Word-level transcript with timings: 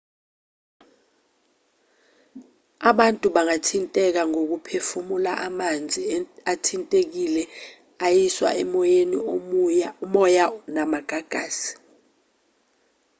abantu 2.89 3.25
bangathinteka 3.35 4.21
ngokuphefumula 4.29 5.31
amanzi 5.47 6.01
athintekile 6.53 7.43
ayiswa 8.05 8.49
emoyeni 8.63 9.17
umoya 10.05 10.45
namagagasi 10.73 11.71